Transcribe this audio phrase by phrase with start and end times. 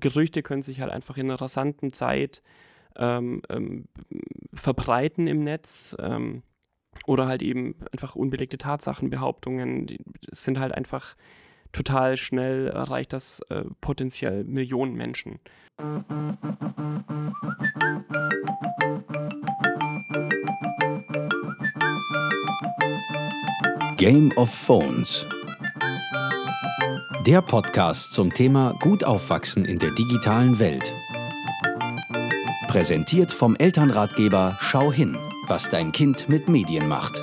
[0.00, 2.42] Gerüchte können sich halt einfach in einer rasanten Zeit
[2.96, 3.88] ähm, ähm,
[4.54, 5.96] verbreiten im Netz.
[5.98, 6.42] Ähm,
[7.06, 9.86] oder halt eben einfach unbelegte Tatsachenbehauptungen.
[9.86, 9.98] Die
[10.30, 11.16] sind halt einfach
[11.72, 15.38] total schnell erreicht das äh, potenziell Millionen Menschen.
[23.96, 25.26] Game of Phones.
[27.26, 30.94] Der Podcast zum Thema Gut aufwachsen in der digitalen Welt.
[32.68, 35.14] Präsentiert vom Elternratgeber Schau hin,
[35.46, 37.20] was dein Kind mit Medien macht.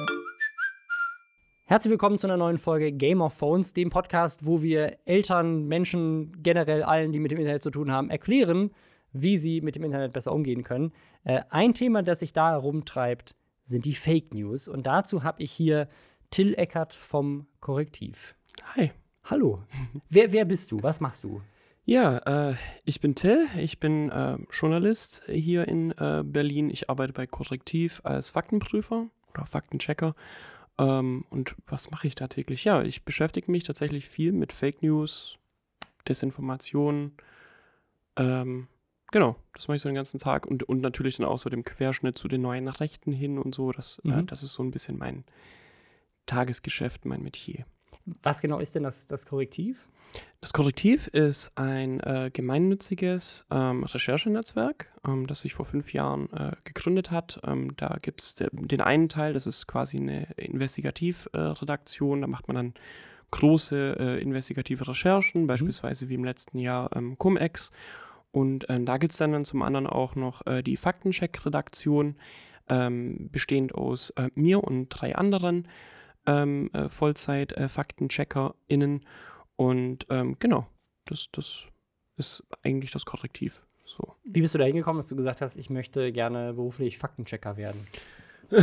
[1.65, 6.43] Herzlich willkommen zu einer neuen Folge Game of Phones, dem Podcast, wo wir Eltern, Menschen,
[6.43, 8.69] generell allen, die mit dem Internet zu tun haben, erklären,
[9.11, 10.91] wie sie mit dem Internet besser umgehen können.
[11.23, 14.67] Äh, ein Thema, das sich da herumtreibt, sind die Fake News.
[14.67, 15.87] Und dazu habe ich hier
[16.29, 18.35] Till Eckert vom Korrektiv.
[18.75, 18.91] Hi.
[19.25, 19.63] Hallo.
[20.09, 20.81] wer, wer bist du?
[20.83, 21.41] Was machst du?
[21.83, 22.17] Ja,
[22.49, 26.69] äh, ich bin Till, ich bin äh, Journalist hier in äh, Berlin.
[26.69, 30.15] Ich arbeite bei Korrektiv als Faktenprüfer oder Faktenchecker.
[30.77, 32.65] Ähm, und was mache ich da täglich?
[32.65, 35.37] Ja, ich beschäftige mich tatsächlich viel mit Fake News,
[36.07, 37.13] Desinformation.
[38.17, 38.67] Ähm,
[39.11, 41.63] genau, das mache ich so den ganzen Tag und, und natürlich dann auch so dem
[41.63, 43.71] Querschnitt zu den neuen Rechten hin und so.
[43.71, 44.27] Das, äh, mhm.
[44.27, 45.23] das ist so ein bisschen mein
[46.27, 47.65] Tagesgeschäft, mein Metier.
[48.21, 49.87] Was genau ist denn das, das Korrektiv?
[50.41, 56.51] Das Korrektiv ist ein äh, gemeinnütziges ähm, Recherchenetzwerk, ähm, das sich vor fünf Jahren äh,
[56.63, 57.39] gegründet hat.
[57.45, 62.19] Ähm, da gibt es den einen Teil, das ist quasi eine Investigativredaktion.
[62.19, 62.73] Äh, da macht man dann
[63.31, 65.47] große äh, investigative Recherchen, mhm.
[65.47, 67.71] beispielsweise wie im letzten Jahr ähm, Cum-Ex.
[68.31, 72.15] Und äh, da gibt es dann, dann zum anderen auch noch äh, die Faktencheck-Redaktion,
[72.67, 75.67] ähm, bestehend aus mir und drei anderen
[76.27, 79.01] ähm, äh, Vollzeit-FaktencheckerInnen.
[79.01, 79.05] Äh,
[79.55, 80.67] und ähm, genau,
[81.05, 81.63] das, das
[82.17, 83.61] ist eigentlich das Korrektiv.
[83.85, 84.15] So.
[84.23, 87.85] Wie bist du da hingekommen, dass du gesagt hast, ich möchte gerne beruflich Faktenchecker werden?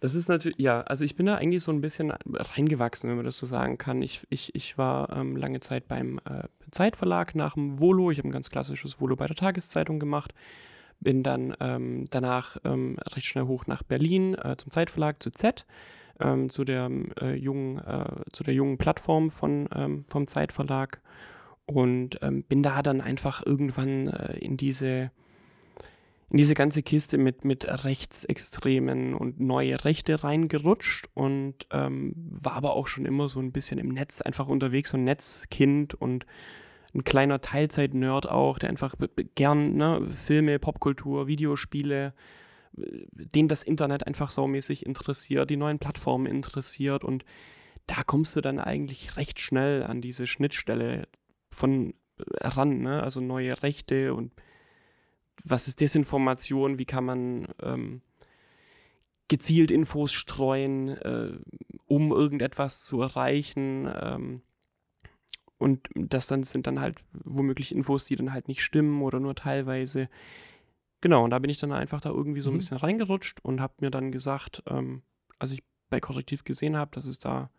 [0.00, 3.24] das ist natürlich, ja, also ich bin da eigentlich so ein bisschen reingewachsen, wenn man
[3.24, 4.02] das so sagen kann.
[4.02, 8.10] Ich, ich, ich war ähm, lange Zeit beim äh, Zeitverlag nach dem Volo.
[8.10, 10.34] Ich habe ein ganz klassisches Volo bei der Tageszeitung gemacht.
[11.00, 15.64] Bin dann ähm, danach ähm, recht schnell hoch nach Berlin äh, zum Zeitverlag zu Z
[16.20, 21.00] ähm, zu, der, äh, jungen, äh, zu der jungen Plattform von, ähm, vom Zeitverlag
[21.66, 25.10] und ähm, bin da dann einfach irgendwann äh, in diese
[26.30, 32.74] in diese ganze Kiste mit, mit Rechtsextremen und neue Rechte reingerutscht und ähm, war aber
[32.74, 36.26] auch schon immer so ein bisschen im Netz einfach unterwegs, so ein Netzkind und
[36.94, 38.94] ein kleiner Teilzeit-Nerd auch, der einfach
[39.34, 42.14] gern ne, Filme, Popkultur, Videospiele
[42.72, 47.24] den das Internet einfach saumäßig interessiert, die neuen Plattformen interessiert und
[47.86, 51.08] da kommst du dann eigentlich recht schnell an diese Schnittstelle
[51.52, 53.02] von äh, ran, ne?
[53.02, 54.32] also neue Rechte und
[55.42, 58.02] was ist Desinformation, wie kann man ähm,
[59.28, 61.38] gezielt Infos streuen, äh,
[61.86, 63.90] um irgendetwas zu erreichen.
[64.00, 64.42] Ähm,
[65.56, 69.34] und das dann sind dann halt womöglich Infos, die dann halt nicht stimmen oder nur
[69.34, 70.08] teilweise.
[71.00, 72.58] Genau, und da bin ich dann einfach da irgendwie so ein mhm.
[72.58, 75.02] bisschen reingerutscht und habe mir dann gesagt, ähm,
[75.38, 77.50] als ich bei Korrektiv gesehen habe, dass es da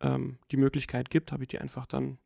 [0.00, 2.18] ähm, die Möglichkeit gibt, habe ich die einfach dann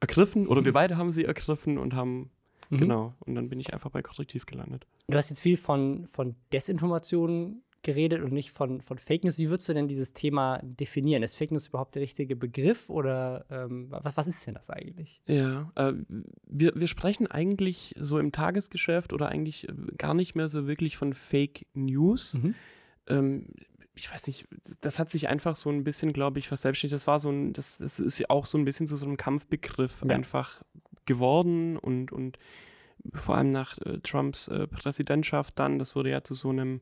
[0.00, 0.66] ergriffen oder mhm.
[0.66, 2.30] wir beide haben sie ergriffen und haben,
[2.70, 2.78] mhm.
[2.78, 4.86] genau, und dann bin ich einfach bei Korrektiv gelandet.
[5.08, 9.38] Du hast jetzt viel von, von Desinformation geredet und nicht von, von Fake News.
[9.38, 11.22] Wie würdest du denn dieses Thema definieren?
[11.22, 15.22] Ist Fake News überhaupt der richtige Begriff oder ähm, was, was ist denn das eigentlich?
[15.26, 15.94] Ja, äh,
[16.46, 20.96] wir, wir sprechen eigentlich so im Tagesgeschäft oder eigentlich äh, gar nicht mehr so wirklich
[20.96, 22.34] von Fake News.
[22.42, 22.54] Mhm.
[23.06, 23.46] Ähm,
[23.94, 24.46] ich weiß nicht,
[24.80, 27.00] das hat sich einfach so ein bisschen, glaube ich, verselbstständigt.
[27.00, 29.16] Das war so ein, das, das ist ja auch so ein bisschen zu so einem
[29.16, 30.14] Kampfbegriff ja.
[30.14, 30.62] einfach
[31.06, 32.38] geworden und, und
[33.14, 36.80] vor allem nach äh, Trumps äh, Präsidentschaft dann, das wurde ja zu so einem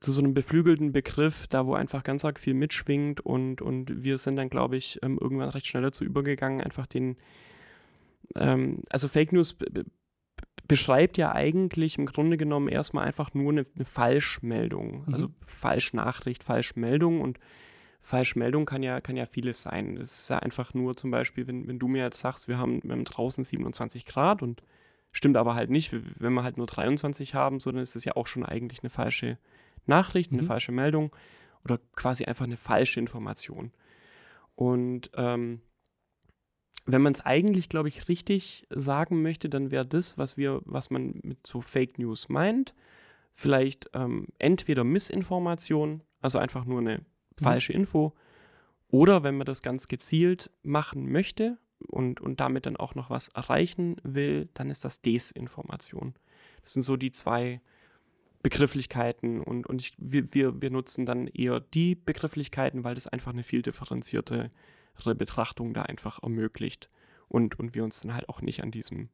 [0.00, 4.18] zu so einem beflügelten Begriff, da wo einfach ganz arg viel mitschwingt und, und wir
[4.18, 7.16] sind dann, glaube ich, ähm, irgendwann recht schnell dazu übergegangen, einfach den,
[8.34, 9.56] ähm, also Fake News
[10.68, 15.14] beschreibt ja eigentlich im Grunde genommen erstmal einfach nur eine, eine Falschmeldung, mhm.
[15.14, 17.38] also Falschnachricht, Falschmeldung und
[18.00, 19.96] Falschmeldung kann ja, kann ja vieles sein.
[19.96, 22.80] Es ist ja einfach nur zum Beispiel, wenn, wenn du mir jetzt sagst, wir haben,
[22.84, 24.62] wir haben draußen 27 Grad und
[25.16, 28.16] stimmt aber halt nicht, wenn wir halt nur 23 haben, so dann ist das ja
[28.16, 29.38] auch schon eigentlich eine falsche
[29.86, 30.46] Nachricht, eine mhm.
[30.46, 31.14] falsche Meldung
[31.64, 33.72] oder quasi einfach eine falsche Information.
[34.54, 35.62] Und ähm,
[36.84, 40.90] wenn man es eigentlich, glaube ich, richtig sagen möchte, dann wäre das, was wir, was
[40.90, 42.74] man mit so Fake News meint,
[43.32, 47.04] vielleicht ähm, entweder Missinformation, also einfach nur eine mhm.
[47.42, 48.12] falsche Info,
[48.88, 51.56] oder wenn man das ganz gezielt machen möchte,
[51.86, 56.14] und, und damit dann auch noch was erreichen will, dann ist das Desinformation.
[56.62, 57.60] Das sind so die zwei
[58.42, 63.32] Begrifflichkeiten und, und ich, wir, wir, wir nutzen dann eher die Begrifflichkeiten, weil das einfach
[63.32, 64.50] eine viel differenziertere
[65.16, 66.88] Betrachtung da einfach ermöglicht
[67.28, 69.08] und, und wir uns dann halt auch nicht an diesem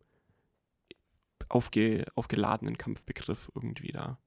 [1.49, 4.19] aufge, aufgeladenen Kampfbegriff irgendwie da.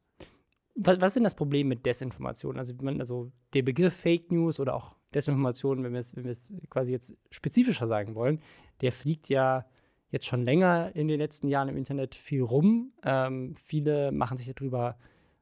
[0.75, 2.57] Was, was ist denn das Problem mit Desinformation?
[2.57, 6.91] Also, man, also der Begriff Fake News oder auch Desinformation, wenn wir es wenn quasi
[6.91, 8.41] jetzt spezifischer sagen wollen,
[8.81, 9.65] der fliegt ja
[10.11, 12.93] jetzt schon länger in den letzten Jahren im Internet viel rum.
[13.03, 14.97] Ähm, viele machen sich darüber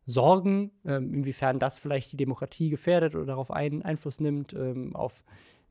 [0.06, 5.24] Sorgen, ähm, inwiefern das vielleicht die Demokratie gefährdet oder darauf ein, Einfluss nimmt, ähm, auf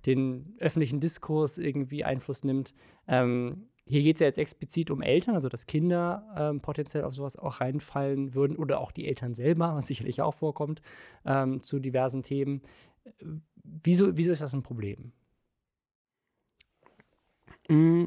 [0.07, 2.75] den öffentlichen Diskurs irgendwie Einfluss nimmt.
[3.07, 7.15] Ähm, hier geht es ja jetzt explizit um Eltern, also dass Kinder ähm, potenziell auf
[7.15, 10.81] sowas auch reinfallen würden oder auch die Eltern selber, was sicherlich auch vorkommt,
[11.27, 12.63] ähm, zu diversen Themen.
[13.65, 15.13] Wieso, wieso ist das ein Problem?
[17.69, 18.07] Mm,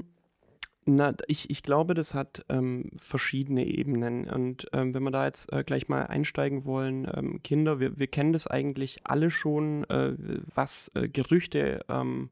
[0.86, 4.30] na, ich, ich glaube, das hat ähm, verschiedene Ebenen.
[4.30, 8.08] Und ähm, wenn wir da jetzt äh, gleich mal einsteigen wollen, ähm, Kinder, wir, wir
[8.08, 10.14] kennen das eigentlich alle schon, äh,
[10.54, 12.30] was äh, Gerüchte ähm,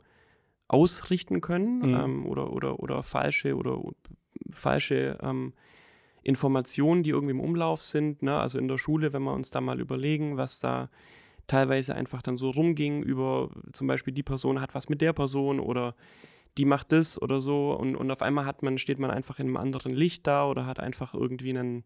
[0.68, 1.96] ausrichten können mhm.
[1.96, 3.82] ähm, oder, oder, oder falsche oder
[4.52, 5.54] falsche ähm,
[6.22, 8.22] Informationen, die irgendwie im Umlauf sind.
[8.22, 8.38] Ne?
[8.38, 10.90] Also in der Schule, wenn wir uns da mal überlegen, was da
[11.48, 15.60] teilweise einfach dann so rumging über zum Beispiel die Person hat was mit der Person
[15.60, 15.96] oder
[16.58, 19.48] die macht das oder so und, und auf einmal hat man, steht man einfach in
[19.48, 21.84] einem anderen Licht da oder hat einfach irgendwie einen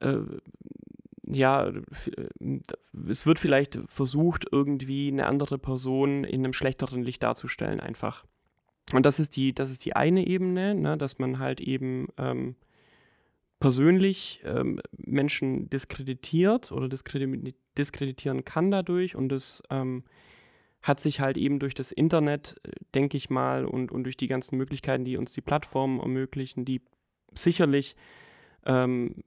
[0.00, 0.18] äh,
[1.26, 2.60] ja, äh,
[3.08, 8.24] es wird vielleicht versucht, irgendwie eine andere Person in einem schlechteren Licht darzustellen, einfach.
[8.92, 12.54] Und das ist die, das ist die eine Ebene, ne, dass man halt eben ähm,
[13.58, 16.88] persönlich ähm, Menschen diskreditiert oder
[17.78, 20.04] diskreditieren kann dadurch und das ähm,
[20.82, 24.28] hat sich halt eben durch das Internet, äh, denke ich mal, und, und durch die
[24.28, 26.82] ganzen Möglichkeiten, die uns die Plattformen ermöglichen, die
[27.34, 27.96] sicherlich
[28.64, 29.22] ähm,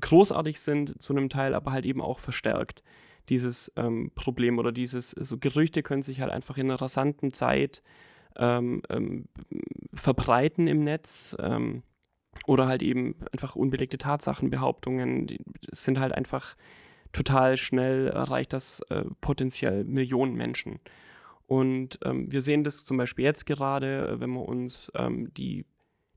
[0.00, 2.82] großartig sind zu einem Teil, aber halt eben auch verstärkt.
[3.28, 7.82] Dieses ähm, Problem oder dieses, so Gerüchte können sich halt einfach in einer rasanten Zeit
[8.36, 9.28] ähm, ähm
[9.92, 11.82] verbreiten im Netz ähm,
[12.46, 15.40] oder halt eben einfach unbelegte Tatsachen, Behauptungen, die
[15.72, 16.56] sind halt einfach
[17.12, 20.80] total schnell erreicht das äh, potenziell Millionen Menschen.
[21.46, 25.64] Und ähm, wir sehen das zum Beispiel jetzt gerade, äh, wenn wir uns ähm, die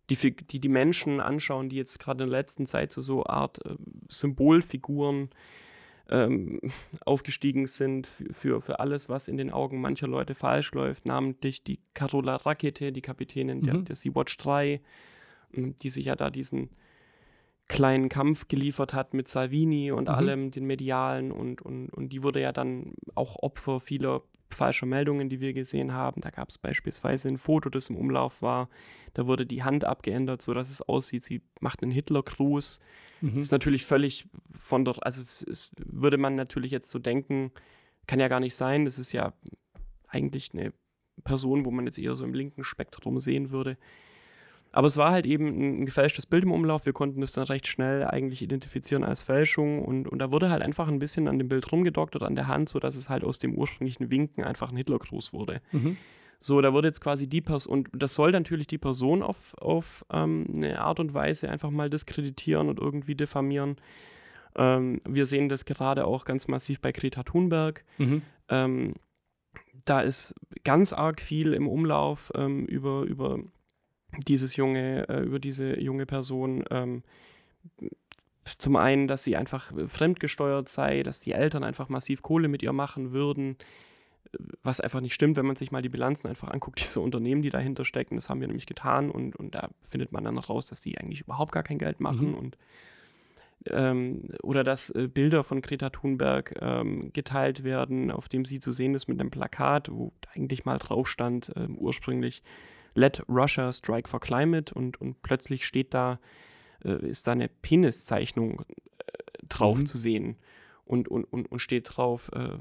[0.10, 3.26] die, die, die Menschen anschauen, die jetzt gerade in der letzten Zeit zu so, so
[3.26, 3.76] Art äh,
[4.10, 5.30] Symbolfiguren
[6.10, 6.60] ähm,
[7.06, 11.80] aufgestiegen sind für, für, alles, was in den Augen mancher Leute falsch läuft, namentlich die
[11.94, 13.64] Carola Rakete, die Kapitänin mhm.
[13.64, 14.82] der, der Sea-Watch 3,
[15.54, 16.70] ähm, die sich ja da diesen
[17.68, 20.14] kleinen Kampf geliefert hat mit Salvini und mhm.
[20.14, 24.22] allem, den Medialen und, und, und die wurde ja dann auch Opfer vieler
[24.54, 26.22] falscher Meldungen, die wir gesehen haben.
[26.22, 28.70] Da gab es beispielsweise ein Foto, das im Umlauf war.
[29.14, 32.80] Da wurde die Hand abgeändert, sodass es aussieht, sie macht einen Hitlergruß.
[33.22, 33.40] Mhm.
[33.40, 37.52] Ist natürlich völlig von der, also es würde man natürlich jetzt so denken,
[38.08, 38.86] kann ja gar nicht sein.
[38.86, 39.34] Das ist ja
[40.08, 40.74] eigentlich eine
[41.24, 43.78] Person, wo man jetzt eher so im linken Spektrum sehen würde.
[44.74, 46.88] Aber es war halt eben ein, gefälschtes Bild im Umlauf.
[46.88, 49.86] Wir konnten es dann recht schnell eigentlich identifizieren als Fälschung.
[49.86, 52.70] Und, und da wurde halt einfach ein bisschen an dem Bild rumgedoktert, an der Hand,
[52.70, 55.62] sodass es halt aus dem ursprünglichen Winken einfach ein Hitlergruß wurde.
[55.72, 55.98] Mhm.
[56.40, 60.04] So, da wurde jetzt quasi die Person, und das soll natürlich die Person auf, auf
[60.12, 63.78] ähm, eine Art und Weise einfach mal diskreditieren und irgendwie diffamieren.
[64.56, 67.86] Ähm, wir sehen das gerade auch ganz massiv bei Greta Thunberg.
[68.00, 68.24] Mhm.
[68.50, 68.94] Ähm,
[69.86, 73.40] da ist ganz arg viel im Umlauf ähm, über, über
[74.28, 76.64] dieses junge, äh, über diese junge Person.
[76.70, 77.04] Ähm,
[78.58, 82.74] zum einen, dass sie einfach fremdgesteuert sei, dass die Eltern einfach massiv Kohle mit ihr
[82.74, 83.58] machen würden,
[84.64, 87.50] was einfach nicht stimmt, wenn man sich mal die Bilanzen einfach anguckt, diese Unternehmen, die
[87.50, 88.16] dahinter stecken.
[88.16, 91.22] Das haben wir nämlich getan und, und da findet man dann raus, dass die eigentlich
[91.22, 92.36] überhaupt gar kein Geld machen mhm.
[92.36, 92.58] und
[93.70, 98.74] ähm, oder dass äh, Bilder von Greta Thunberg ähm, geteilt werden, auf dem sie zu
[98.74, 102.44] sehen ist mit einem Plakat, wo eigentlich mal drauf stand, äh, ursprünglich
[102.96, 106.20] Let Russia Strike for Climate und, und plötzlich steht da,
[106.84, 109.86] äh, ist da eine Peniszeichnung äh, drauf mhm.
[109.86, 110.38] zu sehen
[110.86, 112.58] und, und, und, und steht drauf, äh,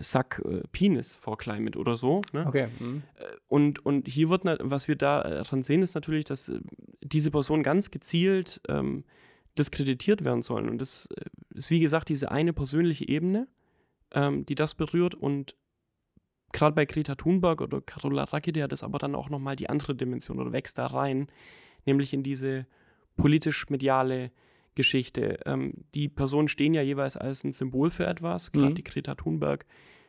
[0.00, 2.20] Suck äh, Penis for Climate oder so.
[2.32, 2.46] Ne?
[2.46, 2.68] Okay.
[2.78, 3.02] Mhm.
[3.16, 6.60] Äh, und, und hier wird, was wir daran sehen, ist natürlich, dass äh,
[7.02, 9.04] diese Personen ganz gezielt ähm,
[9.56, 10.68] diskreditiert werden sollen.
[10.68, 11.08] Und das
[11.50, 13.46] ist, wie gesagt, diese eine persönliche Ebene,
[14.12, 15.54] ähm, die das berührt und
[16.54, 19.94] gerade bei Greta Thunberg oder Carola Rakete hat das aber dann auch nochmal die andere
[19.94, 21.26] Dimension oder wächst da rein,
[21.84, 22.66] nämlich in diese
[23.16, 24.30] politisch-mediale
[24.74, 25.40] Geschichte.
[25.44, 28.74] Ähm, die Personen stehen ja jeweils als ein Symbol für etwas, gerade mhm.
[28.76, 29.66] die Greta Thunberg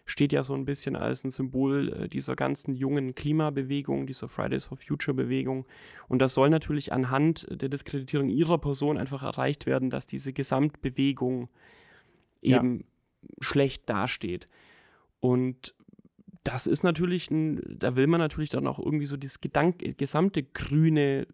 [0.08, 4.66] steht ja so ein bisschen als ein Symbol äh, dieser ganzen jungen Klimabewegung, dieser Fridays
[4.66, 5.66] for Future Bewegung.
[6.08, 11.50] Und das soll natürlich anhand der Diskreditierung ihrer Person einfach erreicht werden, dass diese Gesamtbewegung
[12.44, 12.86] eben ja.
[13.42, 14.48] schlecht dasteht.
[15.20, 15.74] Und
[16.46, 20.44] das ist natürlich, ein, da will man natürlich dann auch irgendwie so das Gedank gesamte
[20.44, 21.28] grüne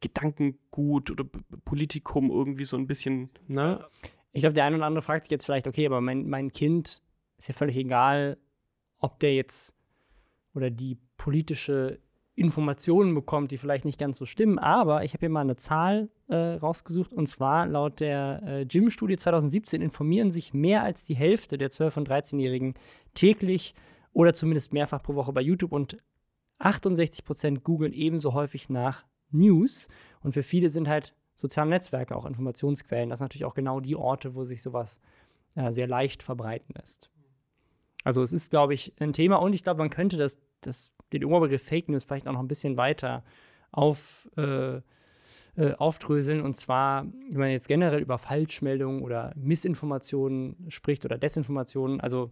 [0.00, 1.24] Gedankengut oder
[1.64, 3.84] Politikum irgendwie so ein bisschen, ne?
[4.32, 7.02] Ich glaube, der eine oder andere fragt sich jetzt vielleicht, okay, aber mein, mein Kind
[7.36, 8.38] ist ja völlig egal,
[8.98, 9.74] ob der jetzt
[10.54, 12.00] oder die politische
[12.34, 14.58] Informationen bekommt, die vielleicht nicht ganz so stimmen.
[14.58, 19.18] Aber ich habe hier mal eine Zahl äh, rausgesucht und zwar laut der äh, Gym-Studie
[19.18, 22.74] 2017 informieren sich mehr als die Hälfte der 12- und 13-Jährigen
[23.12, 23.74] täglich
[24.12, 25.98] oder zumindest mehrfach pro Woche bei YouTube und
[26.58, 29.88] 68 Prozent googeln ebenso häufig nach News.
[30.20, 33.08] Und für viele sind halt soziale Netzwerke auch Informationsquellen.
[33.08, 35.00] Das sind natürlich auch genau die Orte, wo sich sowas
[35.56, 37.10] äh, sehr leicht verbreiten lässt.
[38.04, 41.24] Also es ist, glaube ich, ein Thema und ich glaube, man könnte das, das, den
[41.24, 43.24] Oberbegriff Fake News vielleicht auch noch ein bisschen weiter
[43.72, 44.76] auf, äh,
[45.56, 46.40] äh, aufdröseln.
[46.40, 52.30] Und zwar, wenn man jetzt generell über Falschmeldungen oder Missinformationen spricht oder Desinformationen, also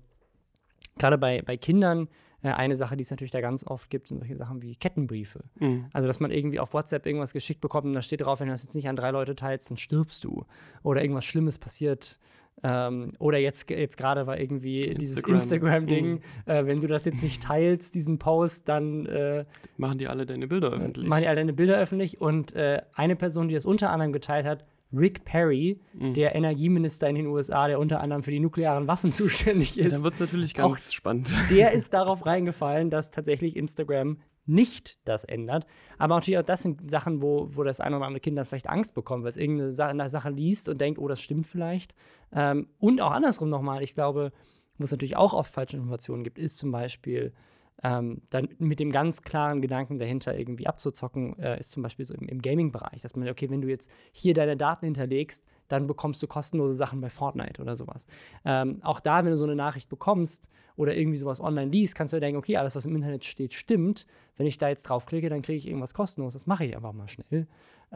[0.98, 2.08] gerade bei, bei Kindern,
[2.42, 5.40] äh, eine Sache, die es natürlich da ganz oft gibt, sind solche Sachen wie Kettenbriefe.
[5.58, 5.86] Mhm.
[5.92, 8.52] Also, dass man irgendwie auf WhatsApp irgendwas geschickt bekommt und da steht drauf, wenn du
[8.52, 10.44] das jetzt nicht an drei Leute teilst, dann stirbst du.
[10.82, 12.18] Oder irgendwas Schlimmes passiert.
[12.62, 14.98] Ähm, oder jetzt, jetzt gerade war irgendwie Instagram.
[14.98, 16.20] dieses Instagram-Ding, mhm.
[16.46, 19.44] äh, wenn du das jetzt nicht teilst, diesen Post, dann äh,
[19.76, 21.06] machen die alle deine Bilder öffentlich.
[21.06, 22.20] Machen die alle deine Bilder öffentlich.
[22.20, 26.14] Und äh, eine Person, die das unter anderem geteilt hat, Rick Perry, mhm.
[26.14, 29.84] der Energieminister in den USA, der unter anderem für die nuklearen Waffen zuständig ist.
[29.84, 31.30] Ja, dann wird es natürlich ganz spannend.
[31.50, 35.66] Der ist darauf reingefallen, dass tatsächlich Instagram nicht das ändert.
[35.98, 38.68] Aber natürlich auch das sind Sachen, wo, wo das ein oder andere Kind dann vielleicht
[38.68, 41.94] Angst bekommt, weil es irgendeine Sache, Sache liest und denkt, oh, das stimmt vielleicht.
[42.32, 44.32] Ähm, und auch andersrum nochmal, ich glaube,
[44.78, 47.34] wo es natürlich auch oft falsche Informationen gibt, ist zum Beispiel,
[47.82, 52.14] ähm, dann mit dem ganz klaren Gedanken dahinter irgendwie abzuzocken, äh, ist zum Beispiel so
[52.14, 56.22] im, im Gaming-Bereich, dass man, okay, wenn du jetzt hier deine Daten hinterlegst, dann bekommst
[56.22, 58.06] du kostenlose Sachen bei Fortnite oder sowas.
[58.44, 62.12] Ähm, auch da, wenn du so eine Nachricht bekommst oder irgendwie sowas online liest, kannst
[62.12, 64.06] du denken, okay, alles, was im Internet steht, stimmt.
[64.36, 66.32] Wenn ich da jetzt draufklicke, dann kriege ich irgendwas kostenlos.
[66.32, 67.46] Das mache ich einfach mal schnell.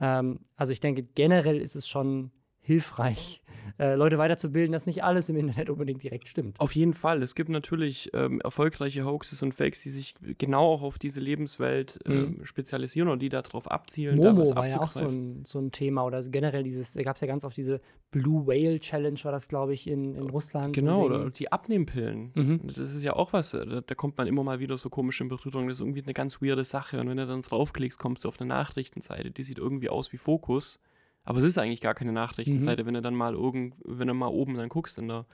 [0.00, 3.41] Ähm, also ich denke, generell ist es schon hilfreich,
[3.78, 6.58] äh, Leute weiterzubilden, dass nicht alles im Internet unbedingt direkt stimmt.
[6.60, 7.22] Auf jeden Fall.
[7.22, 12.00] Es gibt natürlich ähm, erfolgreiche Hoaxes und Fakes, die sich genau auch auf diese Lebenswelt
[12.06, 12.44] äh, mhm.
[12.44, 14.16] spezialisieren und die darauf abzielen.
[14.16, 17.20] Momo da war ja auch so ein, so ein Thema oder generell dieses, gab es
[17.20, 17.80] ja ganz oft diese
[18.12, 20.74] Blue Whale Challenge, war das, glaube ich, in, in Russland.
[20.74, 22.30] Genau, oder die Abnehmpillen.
[22.34, 22.60] Mhm.
[22.62, 25.20] Das ist ja auch was, äh, da, da, kommt man immer mal wieder so komisch
[25.20, 25.66] in Berührung.
[25.66, 27.00] Das ist irgendwie eine ganz weirde Sache.
[27.00, 30.18] Und wenn du dann draufklickst, kommst du auf eine Nachrichtenseite, die sieht irgendwie aus wie
[30.18, 30.78] Fokus.
[31.24, 32.86] Aber es ist eigentlich gar keine Nachrichtenseite, mhm.
[32.88, 35.26] wenn du dann mal irgend, wenn du mal oben dann guckst in der,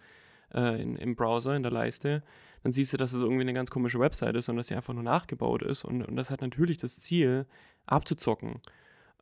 [0.54, 2.22] äh, in, im Browser, in der Leiste,
[2.62, 4.94] dann siehst du, dass es irgendwie eine ganz komische Website ist und dass sie einfach
[4.94, 5.84] nur nachgebaut ist.
[5.84, 7.46] Und, und das hat natürlich das Ziel,
[7.86, 8.60] abzuzocken.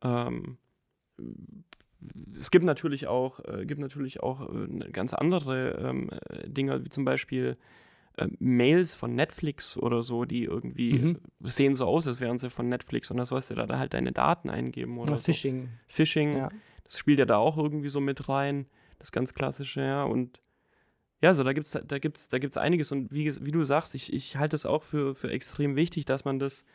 [0.01, 0.57] Ähm,
[2.39, 6.09] es gibt natürlich auch, äh, gibt natürlich auch äh, ganz andere ähm,
[6.45, 7.57] Dinge, wie zum Beispiel
[8.17, 11.19] äh, Mails von Netflix oder so, die irgendwie mhm.
[11.43, 13.93] sehen so aus, als wären sie von Netflix und das sollst du da, da halt
[13.93, 15.25] deine Daten eingeben oder, oder so.
[15.25, 15.69] Phishing.
[15.87, 16.49] Phishing, ja.
[16.83, 18.65] das spielt ja da auch irgendwie so mit rein,
[18.99, 20.41] das ganz klassische, ja, und
[21.21, 24.13] ja, so da gibt's da gibt's da gibt's einiges und wie, wie du sagst, ich,
[24.13, 26.65] ich halte es auch für, für extrem wichtig, dass man das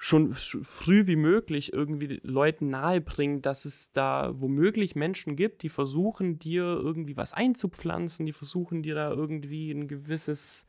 [0.00, 6.38] schon früh wie möglich irgendwie Leuten nahebringen, dass es da womöglich Menschen gibt, die versuchen,
[6.38, 10.68] dir irgendwie was einzupflanzen, die versuchen dir da irgendwie ein gewisses,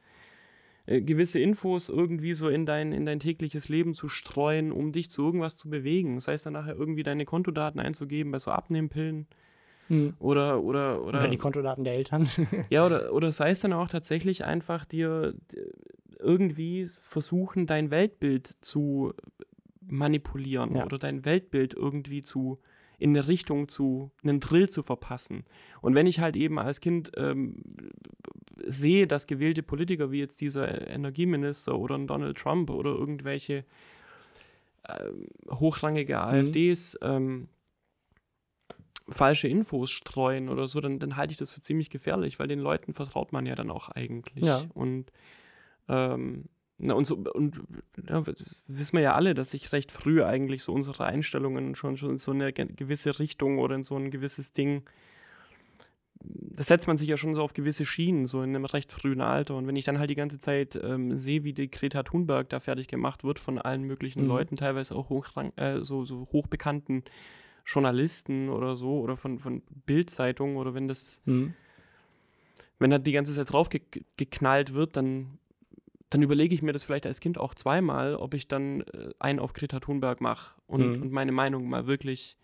[0.87, 5.11] äh, gewisse Infos irgendwie so in dein, in dein tägliches Leben zu streuen, um dich
[5.11, 6.19] zu irgendwas zu bewegen.
[6.19, 9.27] Sei es dann nachher irgendwie deine Kontodaten einzugeben bei so Abnehmpillen.
[9.89, 10.15] Hm.
[10.17, 12.27] Oder, oder, oder, oder die Kontodaten der Eltern.
[12.71, 15.35] ja, oder, oder sei es dann auch tatsächlich einfach dir
[16.19, 19.13] irgendwie versuchen, dein Weltbild zu
[19.81, 20.85] manipulieren ja.
[20.85, 22.59] oder dein Weltbild irgendwie zu
[22.99, 25.45] in eine Richtung zu, einen Drill zu verpassen.
[25.81, 27.63] Und wenn ich halt eben als Kind ähm,
[28.65, 33.63] sehe, dass gewählte Politiker wie jetzt dieser Energieminister oder ein Donald Trump oder irgendwelche
[34.83, 35.11] äh,
[35.49, 36.19] hochrangige mhm.
[36.19, 37.47] AfDs ähm,
[39.07, 42.59] falsche Infos streuen oder so, dann, dann halte ich das für ziemlich gefährlich, weil den
[42.59, 44.45] Leuten vertraut man ja dann auch eigentlich.
[44.45, 44.63] Ja.
[44.73, 45.11] Und
[45.89, 46.45] ähm,
[46.77, 47.59] na, und, so, und
[48.07, 48.23] ja,
[48.67, 52.17] wissen wir ja alle, dass sich recht früh eigentlich so unsere Einstellungen schon, schon in
[52.17, 54.83] so eine gewisse Richtung oder in so ein gewisses Ding,
[56.21, 59.19] da setzt man sich ja schon so auf gewisse Schienen, so in einem recht frühen
[59.19, 59.55] Alter.
[59.55, 62.61] Und wenn ich dann halt die ganze Zeit ähm, sehe, wie die Greta Thunberg da
[62.61, 64.29] fertig gemacht wird von allen möglichen mhm.
[64.29, 67.03] Leuten, teilweise auch hochrang, äh, so, so hochbekannten
[67.65, 71.21] Journalisten oder so, oder von, von Bildzeitungen, oder wenn das.
[71.25, 71.53] Mhm
[72.79, 73.81] wenn da die ganze Zeit drauf ge
[74.15, 75.37] geknallt wird, dann,
[76.09, 79.39] dann überlege ich mir das vielleicht als Kind auch zweimal, ob ich dann äh, einen
[79.39, 81.01] auf Greta Thunberg mache und, Mhm.
[81.03, 82.35] und meine Meinung mal wirklich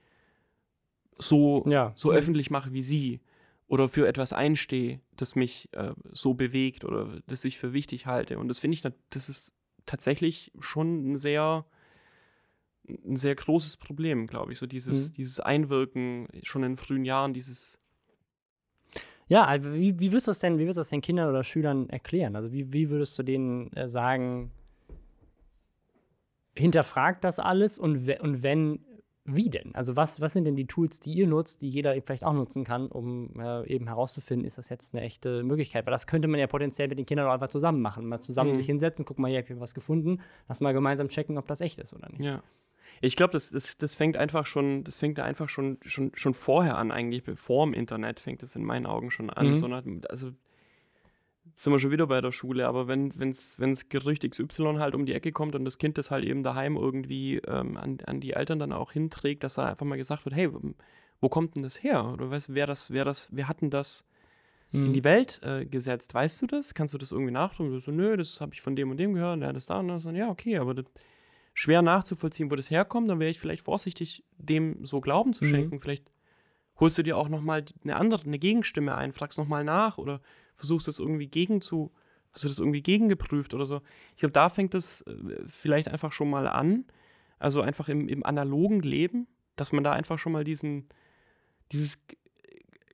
[1.17, 1.91] so, Ja.
[1.95, 2.17] so Mhm.
[2.17, 3.21] öffentlich mache wie sie
[3.67, 8.37] oder für etwas einstehe, das mich äh, so bewegt oder das ich für wichtig halte.
[8.37, 9.53] Und das finde ich, das ist
[9.85, 11.65] tatsächlich schon ein sehr,
[12.87, 14.59] ein sehr großes Problem, glaube ich.
[14.59, 15.13] So dieses, Mhm.
[15.15, 17.79] dieses Einwirken schon in frühen Jahren, dieses
[19.27, 21.43] Ja, also wie, wie würdest du das denn, wie würdest du das den Kindern oder
[21.43, 22.35] Schülern erklären?
[22.35, 24.51] Also wie, wie würdest du denen äh, sagen,
[26.55, 28.79] hinterfragt das alles und, we- und wenn,
[29.25, 29.73] wie denn?
[29.73, 32.63] Also was, was sind denn die Tools, die ihr nutzt, die jeder vielleicht auch nutzen
[32.63, 35.85] kann, um äh, eben herauszufinden, ist das jetzt eine echte Möglichkeit?
[35.85, 38.05] Weil das könnte man ja potenziell mit den Kindern auch einfach zusammen machen.
[38.05, 38.55] Mal zusammen Mhm.
[38.55, 41.61] sich hinsetzen, guck mal, hier hab ich was gefunden, lass mal gemeinsam checken, ob das
[41.61, 42.23] echt ist oder nicht.
[42.23, 42.43] Ja.
[43.01, 46.77] Ich glaube, das, das, das fängt einfach schon, das fängt einfach schon, schon, schon vorher
[46.77, 49.47] an, eigentlich, bevor im Internet fängt es in meinen Augen schon an.
[49.49, 49.55] Mhm.
[49.55, 50.31] So, nach- also
[51.55, 55.05] sind wir schon wieder bei der Schule, aber wenn es wenn's Gerücht XY halt um
[55.05, 58.33] die Ecke kommt und das Kind das halt eben daheim irgendwie ähm, an, an die
[58.33, 60.49] Eltern dann auch hinträgt, dass da einfach mal gesagt wird, hey,
[61.21, 62.09] wo kommt denn das her?
[62.13, 64.05] Oder weißt wer das, wer das, wer hat denn das
[64.71, 66.13] in die Welt äh, gesetzt.
[66.13, 66.73] Weißt du das?
[66.73, 67.71] Kannst du das irgendwie nachdrücken?
[67.71, 69.87] Du so, nö, das habe ich von dem und dem gehört, ja, das da und
[69.87, 70.05] das.
[70.05, 70.85] Und ja, okay, aber das,
[71.57, 75.49] schwer nachzuvollziehen, wo das herkommt, dann wäre ich vielleicht vorsichtig, dem so Glauben zu Mhm.
[75.49, 75.79] schenken.
[75.79, 76.11] Vielleicht
[76.79, 80.21] holst du dir auch nochmal eine andere, eine Gegenstimme ein, fragst nochmal nach oder
[80.53, 81.91] versuchst das irgendwie gegen zu,
[82.33, 83.81] hast du das irgendwie gegengeprüft oder so.
[84.11, 85.13] Ich glaube, da fängt es äh,
[85.47, 86.85] vielleicht einfach schon mal an.
[87.39, 90.87] Also einfach im, im analogen Leben, dass man da einfach schon mal diesen,
[91.71, 92.01] dieses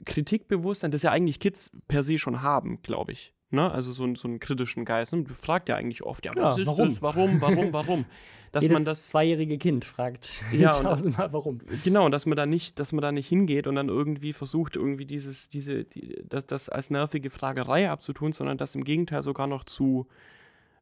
[0.05, 3.33] Kritikbewusstsein, das ja eigentlich Kids per se schon haben, glaube ich.
[3.53, 3.69] Ne?
[3.69, 5.13] Also so, einen- so einen kritischen Geist.
[5.13, 6.89] Und du fragt ja eigentlich oft, ja, Ja, was ist warum?
[6.89, 7.01] das?
[7.01, 8.05] Warum, warum, warum?
[8.53, 11.59] Dass Jedes man das zweijährige Kind fragt Ja, tausendmal, warum.
[11.83, 15.05] Genau, dass man da nicht, dass man da nicht hingeht und dann irgendwie versucht, irgendwie
[15.05, 19.63] dieses, diese, die, das, das als nervige Fragerei abzutun, sondern das im Gegenteil sogar noch
[19.63, 20.05] zu,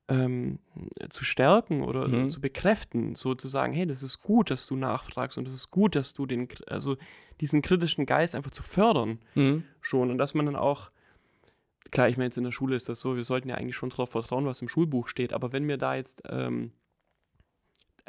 [0.07, 0.57] ähm,
[1.09, 2.29] zu stärken oder Mhm.
[2.31, 5.69] zu bekräften, so zu sagen, hey, das ist gut, dass du nachfragst und das ist
[5.69, 6.97] gut, dass du den, also
[7.41, 9.63] diesen kritischen Geist einfach zu fördern Mhm.
[9.81, 10.89] schon und dass man dann auch,
[11.91, 13.89] klar, ich meine, jetzt in der Schule ist das so, wir sollten ja eigentlich schon
[13.89, 16.71] darauf vertrauen, was im Schulbuch steht, aber wenn mir da jetzt, ähm,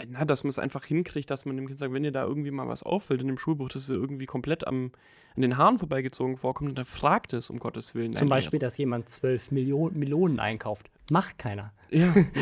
[0.08, 2.50] na, dass man es einfach hinkriegt, dass man dem Kind sagt, wenn dir da irgendwie
[2.50, 4.92] mal was auffällt in dem Schulbuch, das ist irgendwie komplett am,
[5.36, 8.14] an den Haaren vorbeigezogen vorkommt, dann fragt es, um Gottes Willen.
[8.14, 10.90] Zum Beispiel, dass jemand zwölf Millionen Melonen einkauft.
[11.10, 11.72] Macht keiner.
[11.90, 12.14] Ja.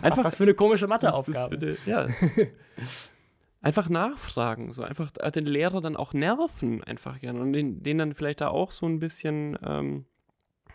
[0.00, 1.56] Was ist das für eine komische Matheaufgabe?
[1.56, 2.08] eine- ja.
[3.62, 7.98] einfach nachfragen, so einfach äh, den Lehrer dann auch nerven, einfach gerne und den, den
[7.98, 10.04] dann vielleicht da auch so ein bisschen ähm,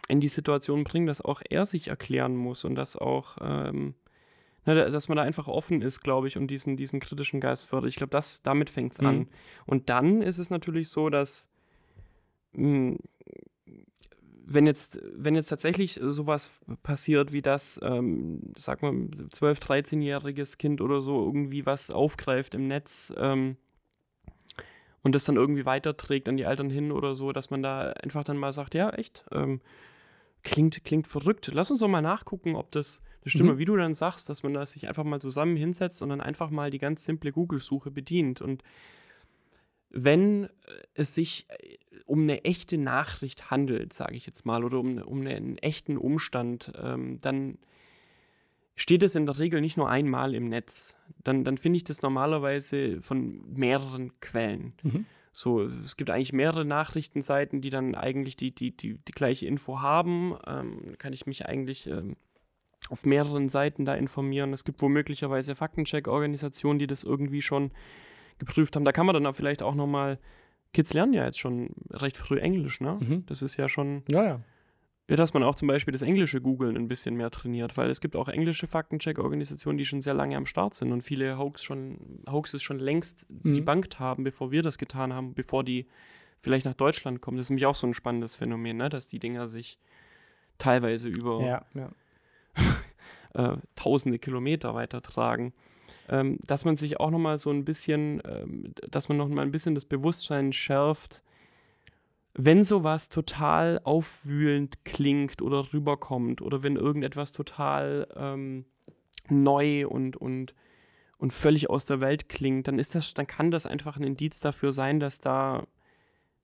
[0.07, 3.93] in die Situation bringen, dass auch er sich erklären muss und dass auch, ähm,
[4.65, 7.65] na, da- dass man da einfach offen ist, glaube ich, und diesen, diesen kritischen Geist
[7.65, 7.89] fördert.
[7.89, 9.07] Ich glaube, das, damit fängt es Mhm.
[9.07, 9.27] an.
[9.65, 11.49] Und dann ist es natürlich so, dass
[12.53, 12.95] mh,
[14.49, 20.79] wenn jetzt, wenn jetzt tatsächlich sowas passiert wie das, ähm, sag mal, 12-, 13-jähriges Kind
[20.79, 23.57] oder so irgendwie was aufgreift im Netz ähm,
[25.03, 28.23] und das dann irgendwie weiterträgt an die Eltern hin oder so, dass man da einfach
[28.23, 29.59] dann mal sagt, ja, echt, ähm,
[30.43, 31.51] klingt, klingt verrückt.
[31.53, 33.57] Lass uns doch mal nachgucken, ob das eine Stimme, Mhm.
[33.57, 36.51] wie du dann sagst, dass man da sich einfach mal zusammen hinsetzt und dann einfach
[36.51, 38.41] mal die ganz simple Google-Suche bedient.
[38.41, 38.63] Und
[39.89, 40.49] wenn äh,
[40.93, 45.25] es sich äh, um eine echte Nachricht handelt, sage ich jetzt mal, oder um, um
[45.25, 47.57] einen echten Umstand, ähm, dann
[48.75, 50.95] steht es in der Regel nicht nur einmal im Netz.
[51.23, 54.73] Dann, dann finde ich das normalerweise von mehreren Quellen.
[54.83, 55.05] Mhm.
[55.33, 59.81] So, es gibt eigentlich mehrere Nachrichtenseiten, die dann eigentlich die, die, die, die gleiche Info
[59.81, 60.35] haben.
[60.47, 62.15] Ähm, kann ich mich eigentlich ähm,
[62.89, 64.53] auf mehreren Seiten da informieren.
[64.53, 67.71] Es gibt womöglicherweise Faktencheck-Organisationen, die das irgendwie schon
[68.39, 68.85] geprüft haben.
[68.85, 70.19] Da kann man dann auch vielleicht auch nochmal,
[70.73, 72.97] Kids lernen ja jetzt schon recht früh Englisch, ne?
[73.01, 73.25] Mhm.
[73.25, 74.41] Das ist ja schon, Ja, ja.
[75.09, 78.01] ja, dass man auch zum Beispiel das englische Googlen ein bisschen mehr trainiert, weil es
[78.01, 82.23] gibt auch englische Faktencheck-Organisationen, die schon sehr lange am Start sind und viele Hoax schon,
[82.29, 83.55] Hoaxes schon längst Mhm.
[83.55, 85.87] debunked haben, bevor wir das getan haben, bevor die
[86.39, 87.37] vielleicht nach Deutschland kommen.
[87.37, 88.89] Das ist nämlich auch so ein spannendes Phänomen, ne?
[88.89, 89.79] dass die Dinger sich
[90.59, 91.91] teilweise über Ja, ja.
[93.33, 95.53] äh, tausende Kilometer weitertragen.
[96.09, 99.75] Ähm, dass man sich auch nochmal so ein bisschen, ähm, dass man nochmal ein bisschen
[99.75, 101.21] das Bewusstsein schärft,
[102.33, 108.65] wenn sowas total aufwühlend klingt oder rüberkommt oder wenn irgendetwas total ähm,
[109.27, 110.53] neu und, und,
[111.17, 114.39] und völlig aus der Welt klingt, dann ist das, dann kann das einfach ein Indiz
[114.39, 115.65] dafür sein, dass da,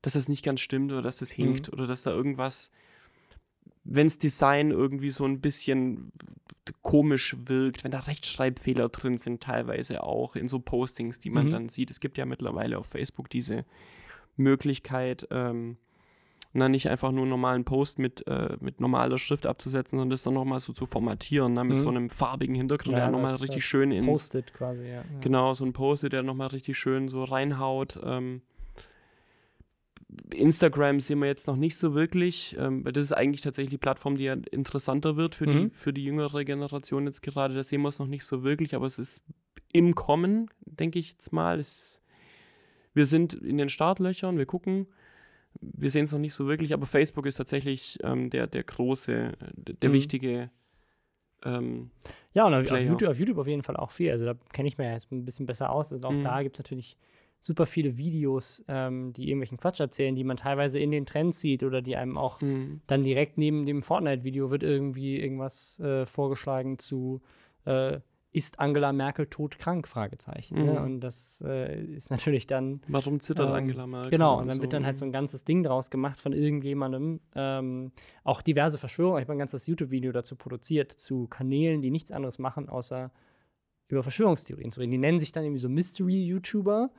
[0.01, 2.71] dass das nicht ganz stimmt oder dass das hinkt oder dass da irgendwas,
[3.83, 6.11] wenns Design irgendwie so ein bisschen
[6.93, 11.49] komisch wirkt, wenn da Rechtschreibfehler drin sind, teilweise auch in so Postings, die man Mhm.
[11.49, 11.89] dann sieht.
[11.89, 13.65] Es gibt ja mittlerweile auf Facebook diese
[14.37, 15.77] Möglichkeit, ähm,
[16.53, 20.21] dann nicht einfach nur einen normalen Post mit, äh, mit normaler Schrift abzusetzen, sondern das
[20.21, 21.63] dann nochmal so zu formatieren, ne?
[21.63, 21.81] mit Mhm.
[21.81, 24.97] so einem farbigen Hintergrund, Ja, der nochmal richtig schön ins, Postet quasi, ja.
[24.97, 25.03] ja.
[25.21, 27.99] Genau, so ein Post, der nochmal richtig schön so reinhaut.
[28.03, 28.43] Ähm,
[30.33, 33.77] Instagram sehen wir jetzt noch nicht so wirklich, ähm, weil das ist eigentlich tatsächlich die
[33.77, 35.69] Plattform, die ja interessanter wird für, Mhm.
[35.69, 37.53] die, für die jüngere Generation jetzt gerade.
[37.53, 39.23] Da sehen wir es noch nicht so wirklich, aber es ist
[39.71, 41.59] im Kommen, denke ich jetzt mal.
[41.59, 41.99] Es,
[42.93, 44.87] wir sind in den Startlöchern, wir gucken.
[45.61, 49.31] Wir sehen es noch nicht so wirklich, aber Facebook ist tatsächlich ähm, der, der große,
[49.55, 49.93] der Mhm.
[49.93, 50.49] wichtige
[51.45, 51.91] ähm,
[52.33, 52.81] Ja, und auf, auf.
[52.81, 54.11] YouTube, auf YouTube auf jeden Fall auch viel.
[54.11, 55.91] Also da kenne ich mir ja jetzt ein bisschen besser aus.
[55.91, 56.23] Und auch Mhm.
[56.23, 56.97] da gibt es natürlich
[57.43, 61.61] super viele Videos, ähm, die irgendwelchen Quatsch erzählen, die man teilweise in den Trends sieht
[61.63, 66.79] oder die einem auch mh, dann direkt neben dem Fortnite-Video wird irgendwie irgendwas äh, vorgeschlagen
[66.79, 67.21] zu
[67.65, 67.99] äh,
[68.31, 69.87] ist Angela Merkel todkrank?
[69.87, 70.55] Fragezeichen.
[70.55, 70.71] Ne?
[70.71, 70.85] Mhm.
[70.85, 74.09] Und das äh, ist natürlich dann warum zittert Ähm, Angela Merkel?
[74.09, 75.09] Genau, und dann wird dann halt so mhm.
[75.09, 77.19] ein ganzes Ding draus gemacht von irgendjemandem.
[77.35, 77.91] Ähm,
[78.23, 79.19] auch diverse Verschwörungen.
[79.19, 83.11] Ich habe ein ganzes YouTube-Video dazu produziert, zu Kanälen, die nichts anderes machen, außer
[83.89, 84.91] über Verschwörungstheorien zu reden.
[84.91, 86.89] Die nennen sich dann irgendwie so Mystery-YouTuber.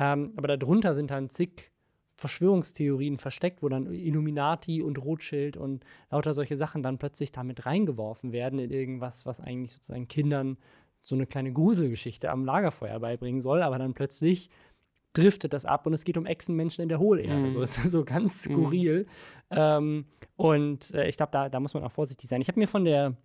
[0.00, 1.70] Ähm, aber darunter sind dann zig
[2.16, 8.32] Verschwörungstheorien versteckt, wo dann Illuminati und Rothschild und lauter solche Sachen dann plötzlich damit reingeworfen
[8.32, 10.58] werden in irgendwas, was eigentlich sozusagen Kindern
[11.02, 14.50] so eine kleine Gruselgeschichte am Lagerfeuer beibringen soll, aber dann plötzlich
[15.12, 17.34] driftet das ab und es geht um Echsenmenschen in der Hohlerde.
[17.34, 17.52] Mhm.
[17.52, 19.06] So ist so ganz skurril.
[19.50, 20.04] Ähm,
[20.36, 22.40] und äh, ich glaube, da, da muss man auch vorsichtig sein.
[22.40, 23.16] Ich habe mir von der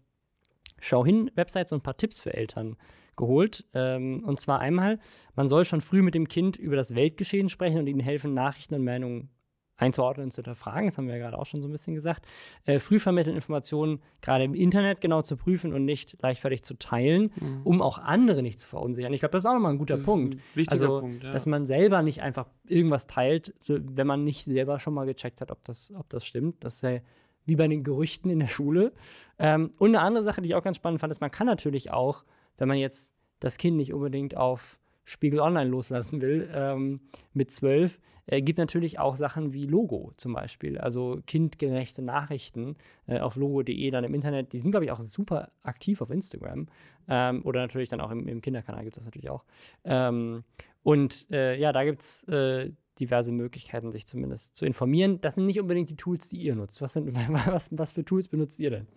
[0.79, 2.77] Schau hin-Website so ein paar Tipps für Eltern
[3.15, 3.65] geholt.
[3.73, 4.99] Ähm, und zwar einmal,
[5.35, 8.75] man soll schon früh mit dem Kind über das Weltgeschehen sprechen und ihnen helfen, Nachrichten
[8.75, 9.29] und Meinungen
[9.77, 10.85] einzuordnen und zu hinterfragen.
[10.87, 12.25] Das haben wir ja gerade auch schon so ein bisschen gesagt.
[12.63, 17.33] Äh, früh vermitteln Informationen gerade im Internet genau zu prüfen und nicht leichtfertig zu teilen,
[17.41, 17.61] Mhm.
[17.65, 19.11] um auch andere nicht zu verunsichern.
[19.11, 20.35] Ich glaube, das ist auch nochmal ein guter Das Punkt.
[20.35, 21.31] ein wichtiger Also, Punkt, ja.
[21.31, 25.41] dass man selber nicht einfach irgendwas teilt, so, wenn man nicht selber schon mal gecheckt
[25.41, 26.63] hat, ob das, ob das stimmt.
[26.63, 26.99] Das ist ja
[27.45, 28.93] wie bei den Gerüchten in der Schule.
[29.37, 31.91] Ähm, und eine andere Sache, die ich auch ganz spannend fand, ist, man kann natürlich
[31.91, 32.23] auch,
[32.57, 37.01] wenn man jetzt das Kind nicht unbedingt auf Spiegel Online loslassen will, ähm,
[37.33, 42.75] mit zwölf, äh, gibt natürlich auch Sachen wie Logo zum Beispiel, also kindgerechte Nachrichten
[43.07, 44.53] äh, auf logo.de dann im Internet.
[44.53, 46.67] Die sind, glaube ich, auch super aktiv auf Instagram.
[47.07, 49.43] Ähm, oder natürlich dann auch im, im Kinderkanal gibt es das natürlich auch.
[49.83, 50.43] Ähm,
[50.81, 55.19] und äh, ja, da gibt es äh, diverse Möglichkeiten, sich zumindest zu informieren.
[55.21, 56.81] Das sind nicht unbedingt die Tools, die ihr nutzt.
[56.81, 58.87] Was, sind, was, was für Tools benutzt ihr denn?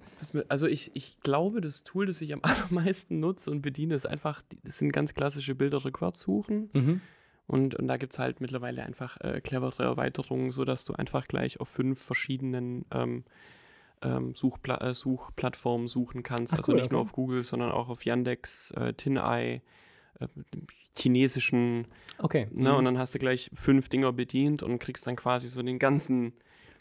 [0.48, 4.42] Also ich, ich glaube, das Tool, das ich am allermeisten nutze und bediene, ist einfach,
[4.64, 6.70] das sind ganz klassische Bilder rückwärts suchen.
[6.72, 7.00] Mhm.
[7.46, 11.60] Und, und da gibt es halt mittlerweile einfach äh, clevere Erweiterungen, sodass du einfach gleich
[11.60, 13.24] auf fünf verschiedenen ähm,
[14.02, 16.52] ähm, Suchpla äh, Suchplattformen suchen kannst.
[16.52, 17.08] Ach, also cool, nicht nur okay.
[17.08, 19.62] auf Google, sondern auch auf Yandex, äh, TinEye,
[20.96, 21.86] chinesischen,
[22.18, 22.48] Okay.
[22.52, 22.70] ne?
[22.72, 22.76] Mhm.
[22.76, 26.32] Und dann hast du gleich fünf Dinger bedient und kriegst dann quasi so den ganzen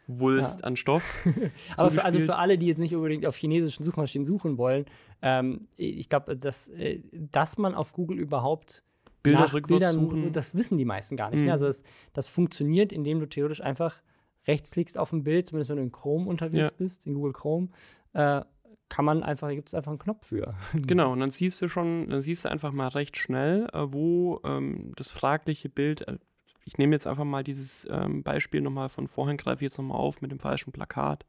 [0.08, 1.04] Wulst an Stoff.
[1.78, 4.86] Aber für, also für alle, die jetzt nicht unbedingt auf chinesischen Suchmaschinen suchen wollen,
[5.22, 8.84] ähm, ich glaube, dass, äh, dass man auf Google überhaupt
[9.22, 10.32] Bilder nach rückwärts Bildern, suchen.
[10.32, 11.40] das wissen die meisten gar nicht.
[11.42, 11.48] Mhm.
[11.48, 11.52] Ne?
[11.52, 14.02] Also das, das funktioniert, indem du theoretisch einfach
[14.48, 16.76] rechtsklickst auf ein Bild, zumindest wenn du in Chrome unterwegs Ja.
[16.78, 17.68] bist, in Google Chrome,
[18.14, 18.42] äh,
[18.90, 20.56] kann man einfach, gibt es einfach einen Knopf für.
[20.74, 24.40] Genau, und dann siehst du schon, dann siehst du einfach mal recht schnell, äh, wo
[24.44, 26.18] ähm, das fragliche Bild, äh,
[26.66, 29.98] ich nehme jetzt einfach mal dieses ähm, Beispiel nochmal von vorhin, greife ich jetzt nochmal
[29.98, 31.26] auf mit dem falschen Plakat.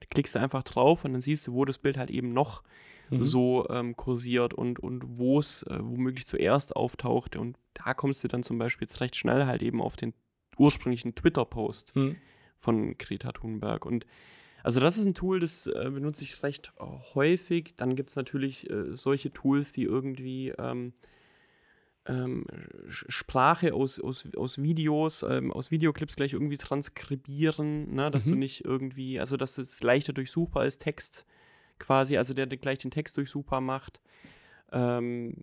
[0.00, 2.62] Da klickst du einfach drauf und dann siehst du, wo das Bild halt eben noch
[3.10, 3.24] Mhm.
[3.24, 7.40] so ähm, kursiert und, und wo es äh, womöglich zuerst auftauchte.
[7.40, 10.12] Und da kommst du dann zum Beispiel jetzt recht schnell halt eben auf den
[10.58, 12.16] ursprünglichen Twitter-Post Mhm.
[12.58, 13.86] von Greta Thunberg.
[13.86, 14.04] Und
[14.62, 17.74] also das ist ein Tool, das äh, benutze ich recht äh, häufig.
[17.76, 20.92] Dann gibt es natürlich äh, solche Tools, die irgendwie ähm,
[22.06, 22.46] ähm,
[22.88, 28.10] Sprache aus, aus, aus Videos, ähm, aus Videoclips gleich irgendwie transkribieren, ne?
[28.10, 28.38] dass du Mhm.
[28.38, 31.26] nicht irgendwie, also dass es leichter durchsuchbar ist, Text
[31.78, 34.00] quasi, also der, gleich den Text durchsuchbar macht.
[34.72, 35.36] Ähm,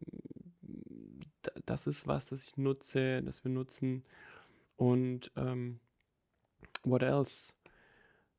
[1.65, 4.03] das ist was, das ich nutze, das wir nutzen.
[4.77, 5.79] Und ähm,
[6.83, 7.53] what else?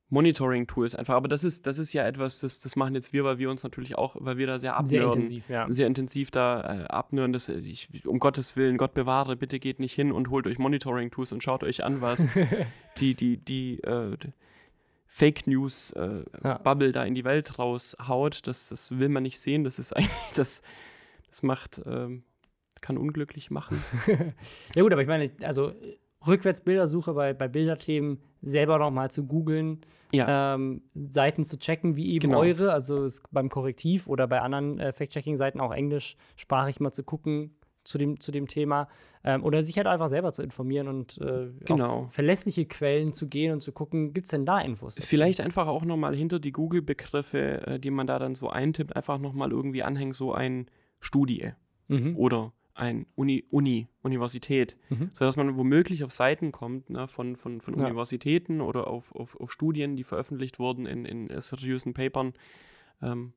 [0.08, 1.14] Monitoring-Tools einfach.
[1.14, 3.64] Aber das ist, das ist ja etwas, das, das machen jetzt wir, weil wir uns
[3.64, 5.22] natürlich auch, weil wir da sehr Sehr abnörden.
[5.22, 5.66] intensiv, ja.
[5.68, 7.32] Sehr intensiv da äh, abnörden.
[7.32, 11.32] Das, ich, um Gottes Willen, Gott bewahre, bitte geht nicht hin und holt euch Monitoring-Tools
[11.32, 12.30] und schaut euch an, was
[12.98, 14.32] die, die, die äh, d-
[15.08, 16.58] Fake News äh, Ja.
[16.58, 18.46] Bubble da in die Welt raushaut.
[18.46, 19.64] Das, das will man nicht sehen.
[19.64, 20.62] Das ist eigentlich, das,
[21.28, 22.22] das macht, ähm,
[22.80, 23.82] kann unglücklich machen.
[24.76, 29.26] Ja gut, aber ich meine, also äh, Rückwärtsbildersuche bei, bei Bilderthemen selber noch mal zu
[29.26, 29.80] googeln,
[30.12, 30.54] Ja.
[30.54, 32.40] ähm, Seiten zu checken, wie eben Genau.
[32.40, 37.98] eure, also beim Korrektiv oder bei anderen äh, Fact-Checking-Seiten auch englischsprachig mal zu gucken, zu
[37.98, 38.88] dem, zu dem Thema.
[39.24, 42.04] Ähm, oder sich halt einfach selber zu informieren und äh, Genau.
[42.06, 44.96] auf verlässliche Quellen zu gehen und zu gucken, gibt es denn da Infos?
[44.96, 45.06] dazu?
[45.06, 49.18] Vielleicht einfach auch nochmal hinter die Google-Begriffe, äh, die man da dann so eintippt, einfach
[49.18, 50.66] nochmal irgendwie anhängen, so ein
[51.00, 51.52] Studie
[51.88, 52.16] Mhm.
[52.16, 55.10] oder ein Uni, Uni Universität, Mhm.
[55.14, 57.86] sodass man womöglich auf Seiten kommt ne, von, von, von Ja.
[57.86, 62.34] Universitäten oder auf, auf, auf Studien, die veröffentlicht wurden in, in seriösen Papern.
[63.02, 63.32] Ähm,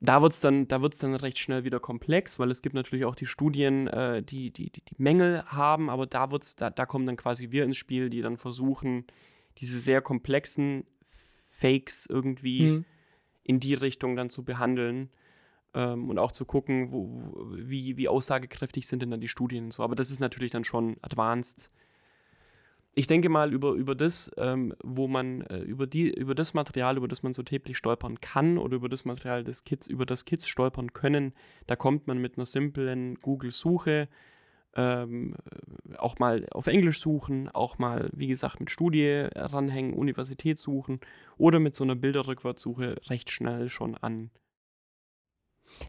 [0.00, 3.04] da wird es dann, da wird's dann recht schnell wieder komplex, weil es gibt natürlich
[3.04, 6.84] auch die Studien, äh, die, die, die, die Mängel haben, aber da, wird's, da, da
[6.86, 9.04] kommen dann quasi wir ins Spiel, die dann versuchen,
[9.58, 10.84] diese sehr komplexen
[11.52, 12.84] Fakes irgendwie Mhm.
[13.44, 15.10] in die Richtung dann zu behandeln
[15.74, 19.72] ähm, und auch zu gucken, wo, wie, wie aussagekräftig sind denn dann die Studien und
[19.72, 19.82] so.
[19.82, 21.70] Aber das ist natürlich dann schon advanced.
[22.94, 26.98] Ich denke mal über, über das, ähm, wo man, äh, über, die, über das Material,
[26.98, 30.26] über das man so täglich stolpern kann oder über das Material des Kids, über das
[30.26, 31.32] Kids stolpern können,
[31.66, 34.08] da kommt man mit einer simplen Google-Suche
[34.74, 35.34] ähm,
[35.90, 41.00] äh, auch mal auf Englisch suchen, auch mal, wie gesagt, mit Studie ranhängen, Universität suchen
[41.36, 44.30] oder mit so einer Bilderrückwärtssuche recht schnell schon an.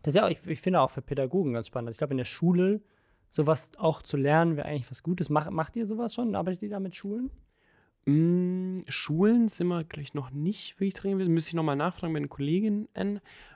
[0.04, 1.88] Das ist ja, auch- ich, ich finde auch für Pädagogen ganz spannend.
[1.90, 2.82] Also Ich glaube, in der Schule
[3.30, 5.30] sowas auch zu lernen, wäre eigentlich was Gutes.
[5.30, 6.36] Mach, macht ihr sowas schon?
[6.36, 7.32] Arbeitet ihr da mit Schulen?
[8.06, 11.34] Mm, Schulen sind wir gleich noch nicht wirklich drin gewesen.
[11.34, 12.88] Müsste ich nochmal nachfragen bei den Kolleginnen.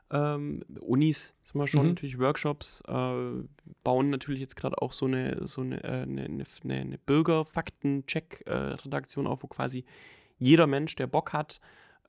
[0.10, 1.88] Ähm, Unis sind wir schon, Mhm.
[1.90, 3.44] natürlich Workshops, äh,
[3.84, 6.24] bauen natürlich jetzt gerade auch so eine, so eine, äh, eine,
[6.64, 6.98] eine, eine
[7.98, 9.86] Bürger-Fakten-Check-Redaktion auf, wo quasi
[10.38, 11.60] jeder Mensch, der Bock hat,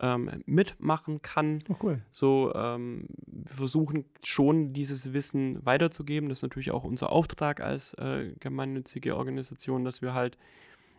[0.00, 1.62] ähm, mitmachen kann.
[1.68, 2.00] Oh, cool.
[2.10, 6.28] So, ähm, wir versuchen schon dieses Wissen weiterzugeben.
[6.28, 10.38] Das ist natürlich auch unser Auftrag als äh, gemeinnützige Organisation, dass wir halt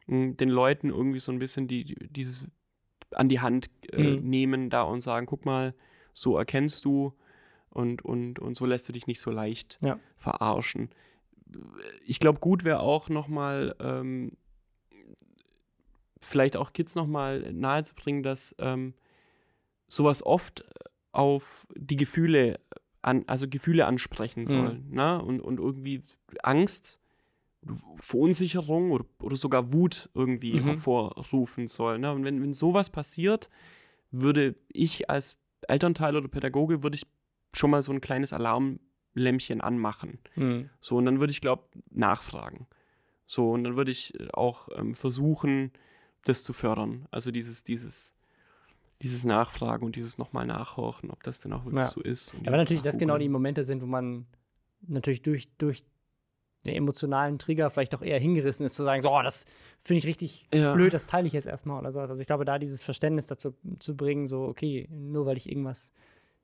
[0.07, 2.47] mh, den Leuten irgendwie so ein bisschen die, die, dieses
[3.11, 4.29] an die Hand äh, Mhm.
[4.29, 5.73] nehmen da und sagen, guck mal,
[6.13, 7.13] so erkennst du
[7.69, 9.97] und, und, und so lässt du dich nicht so leicht Ja.
[10.17, 10.89] verarschen.
[12.05, 14.33] Ich glaube, gut wäre auch nochmal ähm,
[16.21, 18.93] vielleicht auch Kids nochmal nahezubringen, dass ähm,
[19.87, 20.65] sowas oft
[21.11, 22.59] auf die Gefühle
[23.01, 24.81] an, also Gefühle ansprechen soll.
[24.89, 25.21] Ne?
[25.21, 26.03] Und, und irgendwie
[26.43, 26.99] Angst,
[27.99, 30.65] Verunsicherung oder, oder sogar Wut irgendwie Mhm.
[30.67, 31.99] hervorrufen soll.
[31.99, 32.11] Ne?
[32.11, 33.49] Und wenn, wenn sowas passiert,
[34.11, 37.05] würde ich als Elternteil oder Pädagoge, würde ich
[37.53, 40.19] schon mal so ein kleines Alarmlämpchen anmachen.
[40.35, 40.69] Mhm.
[40.81, 42.67] So, und dann würde ich, glaube nachfragen.
[43.25, 45.71] So, und dann würde ich äh, auch ähm, versuchen,
[46.25, 47.07] das zu fördern.
[47.11, 48.13] Also dieses, dieses,
[49.01, 51.85] dieses Nachfragen und dieses nochmal nachhorchen, ob das denn auch wirklich Ja.
[51.85, 52.33] so ist.
[52.33, 53.29] Dieses natürlich das genau die.
[53.29, 54.25] Momente sind, wo man
[54.81, 55.83] natürlich durch, durch
[56.65, 59.45] den emotionalen Trigger vielleicht auch eher hingerissen ist, zu sagen, so, oh, das
[59.79, 60.73] finde ich richtig Ja.
[60.73, 61.99] blöd, das teile ich jetzt erstmal oder so.
[62.01, 65.91] Also ich glaube, da dieses Verständnis dazu zu bringen, so, okay, nur weil ich irgendwas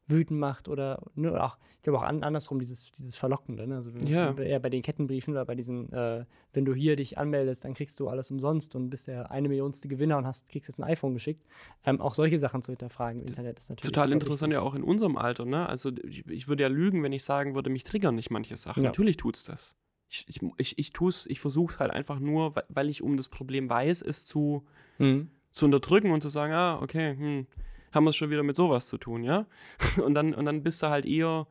[0.08, 3.76] wütend macht oder ne, oder auch, ich glaube auch an, andersrum, dieses, dieses Verlockende, ne?
[3.78, 4.32] Also Ja.
[4.32, 7.74] es eher bei den Kettenbriefen oder bei diesen, äh, wenn du hier dich anmeldest, dann
[7.74, 10.84] kriegst du alles umsonst und bist der eine Millionste Gewinner und hast, kriegst jetzt ein
[10.84, 11.44] iPhone geschickt.
[11.86, 14.76] Ähm, auch solche Sachen zu hinterfragen im Das Internet ist natürlich Total interessant ja auch
[14.76, 15.68] in unserem Alter, ne?
[15.68, 18.84] Also ich, ich würde ja lügen, wenn ich sagen würde, mich triggern nicht manche Sachen.
[18.84, 18.90] Ja.
[18.90, 19.76] Natürlich tut's das.
[20.08, 23.02] Ich, ich, ich, ich tue es, ich versuche es halt einfach nur, weil- weil ich
[23.02, 24.66] um das Problem weiß, es zu,
[25.00, 25.30] Mhm.
[25.52, 27.48] zu unterdrücken und zu sagen, ah, okay, hm,
[27.96, 29.46] haben wir es schon wieder mit sowas zu tun, ja?
[30.04, 31.48] Und dann, und dann bist du halt eher,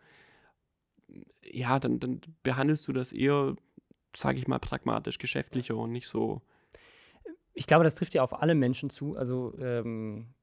[1.43, 3.57] ja, dann, dann behandelst du das eher,
[4.15, 6.43] sage ich mal, pragmatisch, geschäftlicher und nicht so.
[7.53, 9.17] ich glaube, das trifft ja auf alle Menschen zu.
[9.17, 10.35] Also ähm,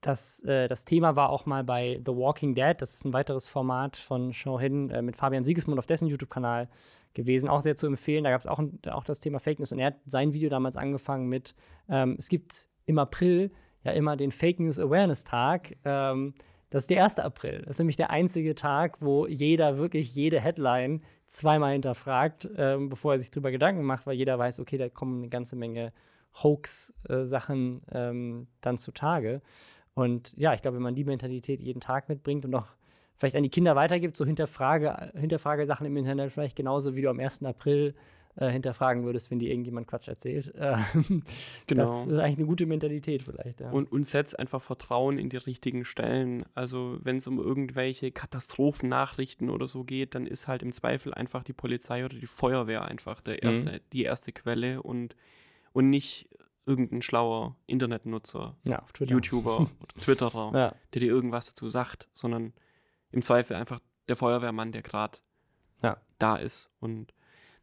[0.00, 2.74] das, äh, das Thema war auch mal bei The Walking Dead.
[2.78, 6.68] Das ist ein weiteres Format von Show Hin äh, mit Fabian Siegesmund auf dessen YouTube-Kanal
[7.14, 7.48] gewesen.
[7.48, 8.24] Auch sehr zu empfehlen.
[8.24, 9.72] Da gab es auch, auch das Thema Fake News.
[9.72, 11.54] Und er hat sein Video damals angefangen mit,
[11.88, 13.50] ähm, es gibt im April
[13.84, 15.76] ja immer den Fake News Awareness Tag.
[15.84, 16.34] Ähm,
[16.70, 17.20] das ist der 1.
[17.20, 17.60] April.
[17.60, 23.12] Das ist nämlich der einzige Tag, wo jeder wirklich jede Headline zweimal hinterfragt, ähm, bevor
[23.12, 25.92] er sich drüber Gedanken macht, weil jeder weiß, okay, da kommen eine ganze Menge
[26.42, 29.40] Hoax-Sachen ähm, dann zutage.
[29.94, 32.66] Und ja, ich glaube, wenn man die Mentalität jeden Tag mitbringt und auch
[33.14, 37.10] vielleicht an die Kinder weitergibt, so hinterfrage, hinterfrage Sachen im Internet vielleicht genauso wie du
[37.10, 37.44] am 1.
[37.44, 37.94] April
[38.36, 40.52] äh, hinterfragen würdest, wenn dir irgendjemand Quatsch erzählt.
[40.58, 41.22] Ähm,
[41.66, 41.82] Genau.
[41.82, 43.60] Das ist eigentlich eine gute Mentalität vielleicht.
[43.60, 43.70] Ja.
[43.70, 46.44] Und, und setzt einfach Vertrauen in die richtigen Stellen.
[46.54, 51.42] Also wenn es um irgendwelche Katastrophennachrichten oder so geht, dann ist halt im Zweifel einfach
[51.44, 53.40] die Polizei oder die Feuerwehr einfach der Mhm.
[53.50, 55.14] erste, die erste Quelle und,
[55.72, 56.28] und nicht
[56.66, 59.12] irgendein schlauer Internetnutzer, ja, auf Twitter.
[59.12, 59.70] YouTuber oder
[60.00, 62.52] Twitterer, Ja, der dir irgendwas dazu sagt, sondern
[63.10, 65.18] im Zweifel einfach der Feuerwehrmann, der gerade
[65.82, 65.98] Ja.
[66.18, 66.70] da ist.
[66.80, 67.12] Und,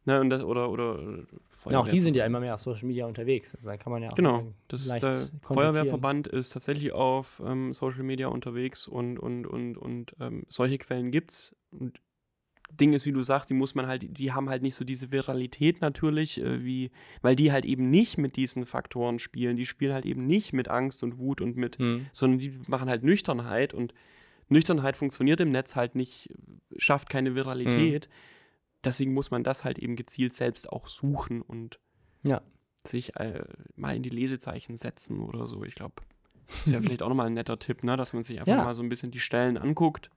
[0.04, 1.24] ne, und das, oder, oder
[1.70, 3.54] ja, auch die sind ja immer mehr auf Social Media unterwegs.
[3.54, 5.28] Also da kann man ja auch Genau, das ist leicht der.
[5.42, 11.10] Feuerwehrverband ist tatsächlich auf ähm, Social Media unterwegs und, und, und, und ähm, solche Quellen
[11.10, 11.54] gibt's.
[11.70, 12.00] Und
[12.80, 15.12] Ding ist, wie du sagst, die muss man halt, die haben halt nicht so diese
[15.12, 19.56] Viralität natürlich, äh, wie, weil die halt eben nicht mit diesen Faktoren spielen.
[19.56, 22.06] Die spielen halt eben nicht mit Angst und Wut und mit, Hm.
[22.12, 23.94] sondern die machen halt Nüchternheit und
[24.48, 26.28] Nüchternheit funktioniert im Netz halt nicht,
[26.76, 28.08] schafft keine Viralität.
[28.84, 31.78] Deswegen muss man das halt eben gezielt selbst auch suchen und
[32.22, 32.42] Ja.
[32.84, 33.44] sich äh,
[33.76, 35.62] mal in die Lesezeichen setzen oder so.
[35.64, 35.94] Ich glaube,
[36.48, 37.96] das wäre vielleicht auch nochmal ein netter Tipp, ne?
[37.96, 38.64] dass man sich einfach Ja.
[38.64, 40.10] mal so ein bisschen die Stellen anguckt.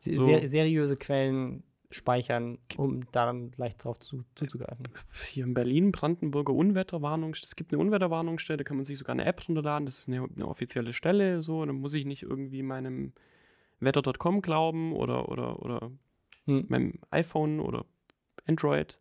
[0.00, 0.24] So.
[0.24, 4.86] Ser seriöse Quellen speichern, um da dann leicht drauf zu, zuzugreifen.
[5.28, 7.32] Hier in Berlin, Brandenburger Unwetterwarnung.
[7.34, 9.86] Es gibt eine Unwetterwarnungsstelle, da kann man sich sogar eine App runterladen.
[9.86, 11.42] Das ist eine, eine offizielle Stelle.
[11.42, 13.12] So, dann muss ich nicht irgendwie meinem
[13.80, 15.90] Wetter.com glauben oder, oder, oder
[16.46, 16.64] Hm.
[16.68, 17.84] meinem iPhone oder
[18.48, 18.98] Android.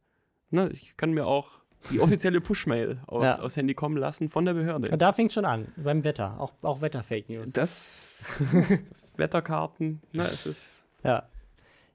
[0.52, 1.60] Ne, ich kann mir auch
[1.91, 3.43] die offizielle Push-Mail aus, Ja.
[3.43, 4.89] aus Handy kommen lassen von der Behörde.
[4.91, 7.54] Und da fängt schon an, beim Wetter, auch, auch Wetter-Fake News.
[7.54, 8.25] das
[9.17, 11.23] Wetterkarten, ne, es ist Ja.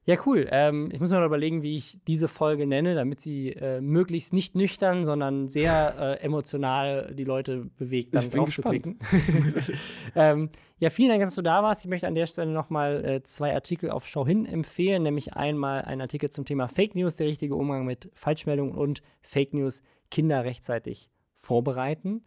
[0.07, 0.47] Ja, cool.
[0.51, 4.35] Ähm, ich muss mir noch überlegen, wie ich diese Folge nenne, damit sie äh, möglichst
[4.35, 8.83] nicht nüchtern, sondern sehr äh, emotional die Leute bewegt, dann Ich bin drauf zu gespannt.
[8.83, 8.99] klicken.
[10.14, 11.85] ähm, ja, vielen Dank, dass du da warst.
[11.85, 15.83] Ich möchte an der Stelle nochmal äh, zwei Artikel auf Schau hin empfehlen, nämlich einmal
[15.83, 20.45] ein Artikel zum Thema Fake News, der richtige Umgang mit Falschmeldungen und Fake News, Kinder
[20.45, 22.25] rechtzeitig vorbereiten.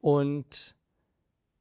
[0.00, 0.76] Und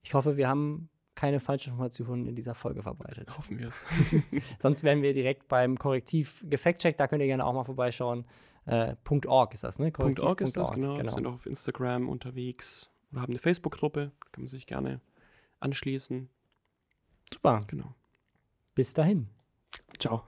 [0.02, 3.38] ich hoffe, wir haben keine falschen Informationen in dieser Folge verbreitet.
[3.38, 3.86] hoffen wir es.
[4.60, 7.00] Sonst werden wir direkt beim Korrektiv gefact-checkt.
[7.00, 8.26] Da könnt ihr gerne auch mal vorbeischauen.
[8.66, 9.92] Äh, .org ist das, ne?
[9.92, 11.04] Punkt .org ist das, Korrektiv.org, genau.
[11.04, 15.02] Wir sind auch auf Instagram unterwegs oder haben eine Facebook-Gruppe, da kann man sich gerne
[15.60, 16.30] anschließen.
[17.34, 17.60] Super.
[17.68, 17.96] Genau.
[18.76, 19.28] Bis dahin.
[19.98, 20.24] Ciao.